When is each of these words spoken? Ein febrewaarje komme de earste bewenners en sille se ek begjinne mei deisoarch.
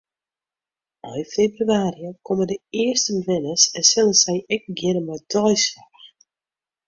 Ein 1.09 1.25
febrewaarje 1.33 2.09
komme 2.29 2.45
de 2.51 2.57
earste 2.79 3.11
bewenners 3.17 3.63
en 3.77 3.83
sille 3.91 4.15
se 4.23 4.33
ek 4.57 4.61
begjinne 4.71 5.01
mei 5.11 5.21
deisoarch. 5.31 6.07